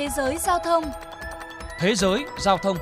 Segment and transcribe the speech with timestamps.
[0.00, 0.84] Thế giới giao thông
[1.78, 2.76] Thế giới giao thông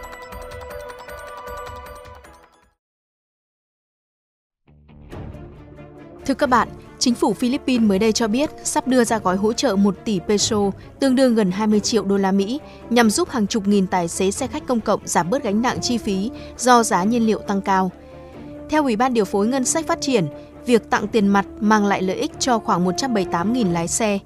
[6.26, 6.68] Thưa các bạn,
[6.98, 10.20] chính phủ Philippines mới đây cho biết sắp đưa ra gói hỗ trợ 1 tỷ
[10.28, 10.56] peso,
[11.00, 12.60] tương đương gần 20 triệu đô la Mỹ,
[12.90, 15.78] nhằm giúp hàng chục nghìn tài xế xe khách công cộng giảm bớt gánh nặng
[15.80, 17.90] chi phí do giá nhiên liệu tăng cao.
[18.70, 20.26] Theo Ủy ban điều phối ngân sách phát triển,
[20.66, 24.18] việc tặng tiền mặt mang lại lợi ích cho khoảng 178.000 lái xe.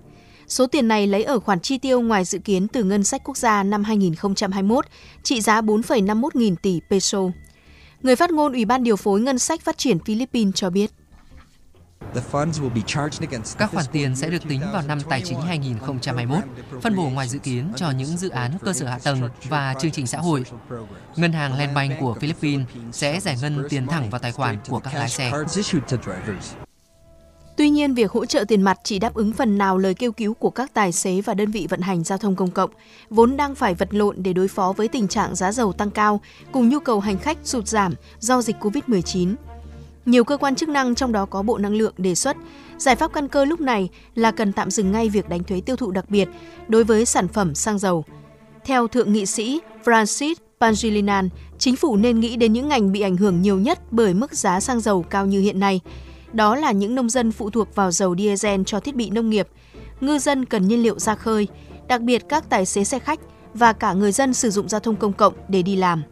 [0.53, 3.37] Số tiền này lấy ở khoản chi tiêu ngoài dự kiến từ ngân sách quốc
[3.37, 4.87] gia năm 2021,
[5.23, 7.19] trị giá 4,51 nghìn tỷ peso.
[8.03, 10.91] Người phát ngôn Ủy ban điều phối ngân sách phát triển Philippines cho biết.
[13.59, 16.39] Các khoản tiền sẽ được tính vào năm tài chính 2021,
[16.83, 19.91] phân bổ ngoài dự kiến cho những dự án cơ sở hạ tầng và chương
[19.91, 20.45] trình xã hội.
[21.17, 24.95] Ngân hàng Landbank của Philippines sẽ giải ngân tiền thẳng vào tài khoản của các
[24.95, 25.33] lái xe.
[27.57, 30.35] Tuy nhiên, việc hỗ trợ tiền mặt chỉ đáp ứng phần nào lời kêu cứu
[30.35, 32.71] của các tài xế và đơn vị vận hành giao thông công cộng,
[33.11, 36.21] vốn đang phải vật lộn để đối phó với tình trạng giá dầu tăng cao
[36.53, 39.35] cùng nhu cầu hành khách sụt giảm do dịch COVID-19.
[40.07, 42.37] Nhiều cơ quan chức năng trong đó có Bộ Năng lượng đề xuất,
[42.79, 45.77] giải pháp căn cơ lúc này là cần tạm dừng ngay việc đánh thuế tiêu
[45.77, 46.29] thụ đặc biệt
[46.69, 48.05] đối với sản phẩm xăng dầu.
[48.65, 53.17] Theo Thượng nghị sĩ Francis Pangilinan, chính phủ nên nghĩ đến những ngành bị ảnh
[53.17, 55.81] hưởng nhiều nhất bởi mức giá xăng dầu cao như hiện nay.
[56.33, 59.49] Đó là những nông dân phụ thuộc vào dầu diesel cho thiết bị nông nghiệp,
[60.01, 61.49] ngư dân cần nhiên liệu ra khơi,
[61.89, 63.21] đặc biệt các tài xế xe khách
[63.55, 66.03] và cả người dân sử dụng giao thông công cộng để đi làm.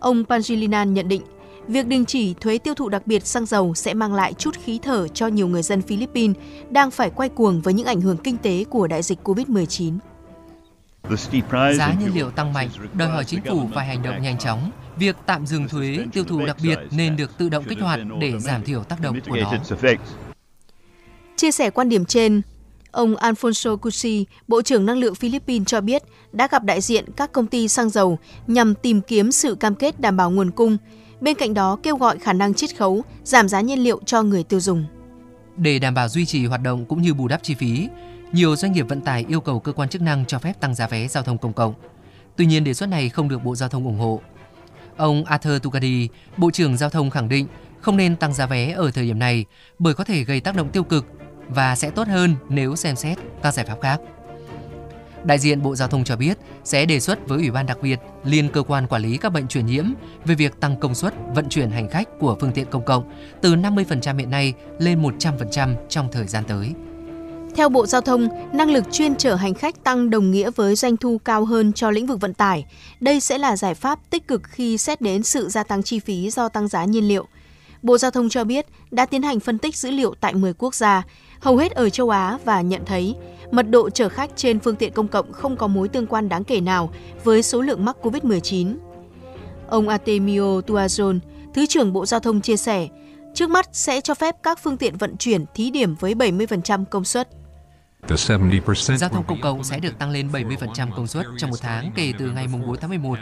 [0.00, 1.22] Ông Pangilinan nhận định
[1.68, 4.78] Việc đình chỉ thuế tiêu thụ đặc biệt xăng dầu sẽ mang lại chút khí
[4.82, 6.36] thở cho nhiều người dân Philippines
[6.70, 9.98] đang phải quay cuồng với những ảnh hưởng kinh tế của đại dịch COVID-19.
[11.76, 14.70] Giá nhiên liệu tăng mạnh, đòi hỏi chính phủ phải hành động nhanh chóng.
[14.96, 18.38] Việc tạm dừng thuế tiêu thụ đặc biệt nên được tự động kích hoạt để
[18.38, 19.52] giảm thiểu tác động của nó.
[21.36, 22.42] Chia sẻ quan điểm trên,
[22.90, 27.32] ông Alfonso Cusi, Bộ trưởng Năng lượng Philippines cho biết đã gặp đại diện các
[27.32, 30.78] công ty xăng dầu nhằm tìm kiếm sự cam kết đảm bảo nguồn cung,
[31.22, 34.42] Bên cạnh đó kêu gọi khả năng chiết khấu, giảm giá nhiên liệu cho người
[34.42, 34.84] tiêu dùng.
[35.56, 37.88] Để đảm bảo duy trì hoạt động cũng như bù đắp chi phí,
[38.32, 40.86] nhiều doanh nghiệp vận tải yêu cầu cơ quan chức năng cho phép tăng giá
[40.86, 41.74] vé giao thông công cộng.
[42.36, 44.20] Tuy nhiên đề xuất này không được Bộ Giao thông ủng hộ.
[44.96, 47.46] Ông Arthur Tugadi, Bộ trưởng Giao thông khẳng định
[47.80, 49.44] không nên tăng giá vé ở thời điểm này
[49.78, 51.06] bởi có thể gây tác động tiêu cực
[51.48, 54.00] và sẽ tốt hơn nếu xem xét các giải pháp khác.
[55.24, 58.00] Đại diện Bộ Giao thông cho biết sẽ đề xuất với Ủy ban đặc biệt
[58.24, 59.84] liên cơ quan quản lý các bệnh truyền nhiễm
[60.24, 63.54] về việc tăng công suất vận chuyển hành khách của phương tiện công cộng từ
[63.54, 66.72] 50% hiện nay lên 100% trong thời gian tới.
[67.54, 70.96] Theo Bộ Giao thông, năng lực chuyên chở hành khách tăng đồng nghĩa với doanh
[70.96, 72.64] thu cao hơn cho lĩnh vực vận tải.
[73.00, 76.30] Đây sẽ là giải pháp tích cực khi xét đến sự gia tăng chi phí
[76.30, 77.26] do tăng giá nhiên liệu.
[77.82, 80.74] Bộ Giao thông cho biết đã tiến hành phân tích dữ liệu tại 10 quốc
[80.74, 81.02] gia,
[81.40, 83.14] hầu hết ở châu Á và nhận thấy
[83.50, 86.44] mật độ chở khách trên phương tiện công cộng không có mối tương quan đáng
[86.44, 86.90] kể nào
[87.24, 88.76] với số lượng mắc COVID-19.
[89.68, 91.18] Ông Artemio Tuazon,
[91.54, 92.88] Thứ trưởng Bộ Giao thông chia sẻ,
[93.34, 97.04] trước mắt sẽ cho phép các phương tiện vận chuyển thí điểm với 70% công
[97.04, 97.28] suất.
[98.08, 102.12] Giao thông công cộng sẽ được tăng lên 70% công suất trong một tháng kể
[102.18, 103.18] từ ngày 4 tháng 11.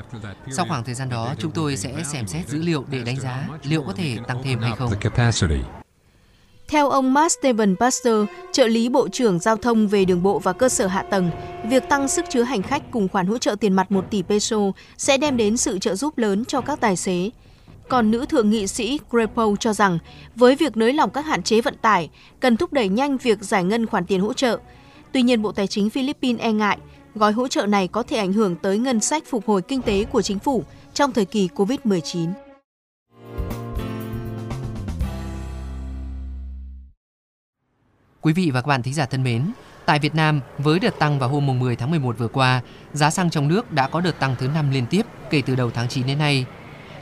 [0.50, 3.48] Sau khoảng thời gian đó, chúng tôi sẽ xem xét dữ liệu để đánh giá
[3.62, 4.92] liệu có thể tăng thêm hay không.
[6.68, 10.52] Theo ông Mark Steven Pasteur, trợ lý Bộ trưởng Giao thông về đường bộ và
[10.52, 11.30] cơ sở hạ tầng,
[11.64, 14.58] việc tăng sức chứa hành khách cùng khoản hỗ trợ tiền mặt 1 tỷ peso
[14.98, 17.30] sẽ đem đến sự trợ giúp lớn cho các tài xế.
[17.90, 19.98] Còn nữ thượng nghị sĩ Grepo cho rằng,
[20.36, 23.64] với việc nới lỏng các hạn chế vận tải, cần thúc đẩy nhanh việc giải
[23.64, 24.58] ngân khoản tiền hỗ trợ.
[25.12, 26.78] Tuy nhiên, Bộ Tài chính Philippines e ngại,
[27.14, 30.04] gói hỗ trợ này có thể ảnh hưởng tới ngân sách phục hồi kinh tế
[30.04, 30.64] của chính phủ
[30.94, 32.32] trong thời kỳ COVID-19.
[38.20, 39.52] Quý vị và các bạn thính giả thân mến,
[39.86, 42.60] tại Việt Nam, với đợt tăng vào hôm 10 tháng 11 vừa qua,
[42.92, 45.70] giá xăng trong nước đã có đợt tăng thứ 5 liên tiếp kể từ đầu
[45.70, 46.46] tháng 9 đến nay.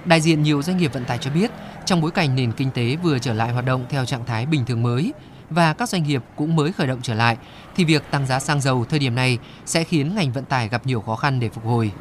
[0.08, 1.50] Đại diện nhiều doanh nghiệp vận tải cho biết,
[1.86, 4.64] trong bối cảnh nền kinh tế vừa trở lại hoạt động theo trạng thái bình
[4.66, 5.12] thường mới
[5.50, 7.36] và các doanh nghiệp cũng mới khởi động trở lại,
[7.76, 10.86] thì việc tăng giá xăng dầu thời điểm này sẽ khiến ngành vận tải gặp
[10.86, 11.92] nhiều khó khăn để phục hồi.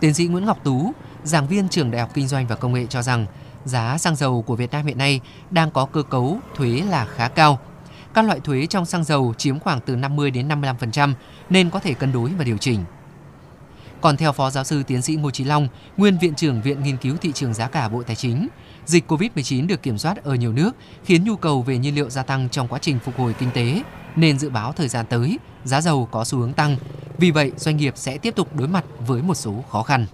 [0.00, 0.92] Tiến sĩ Nguyễn Ngọc Tú,
[1.22, 3.26] giảng viên trường Đại học Kinh doanh và Công nghệ cho rằng,
[3.64, 5.20] giá xăng dầu của Việt Nam hiện nay
[5.50, 7.58] đang có cơ cấu thuế là khá cao–
[8.14, 11.12] các loại thuế trong xăng dầu chiếm khoảng từ 50 đến 55%
[11.50, 12.84] nên có thể cân đối và điều chỉnh.
[14.00, 16.96] Còn theo Phó Giáo sư Tiến sĩ Ngô Chí Long, nguyên Viện trưởng Viện Nghiên
[16.96, 18.48] cứu Thị trường Giá cả Bộ Tài chính,
[18.86, 22.22] dịch COVID-19 được kiểm soát ở nhiều nước khiến nhu cầu về nhiên liệu gia
[22.22, 23.82] tăng trong quá trình phục hồi kinh tế,
[24.16, 26.76] nên dự báo thời gian tới, giá dầu có xu hướng tăng.
[27.18, 30.06] Vì vậy, doanh nghiệp sẽ tiếp tục đối mặt với một số khó khăn.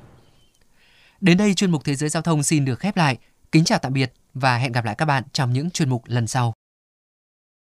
[1.20, 3.16] Đến đây chuyên mục Thế giới Giao thông xin được khép lại.
[3.52, 6.26] Kính chào tạm biệt và hẹn gặp lại các bạn trong những chuyên mục lần
[6.26, 6.54] sau.